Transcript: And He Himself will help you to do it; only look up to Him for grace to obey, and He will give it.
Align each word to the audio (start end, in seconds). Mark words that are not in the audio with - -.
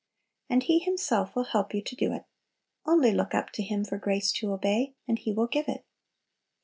And 0.49 0.63
He 0.63 0.79
Himself 0.79 1.35
will 1.35 1.43
help 1.43 1.75
you 1.75 1.83
to 1.83 1.95
do 1.95 2.11
it; 2.11 2.25
only 2.87 3.11
look 3.11 3.35
up 3.35 3.51
to 3.51 3.61
Him 3.61 3.85
for 3.85 3.99
grace 3.99 4.31
to 4.31 4.51
obey, 4.51 4.95
and 5.07 5.19
He 5.19 5.31
will 5.31 5.45
give 5.45 5.67
it. 5.69 5.85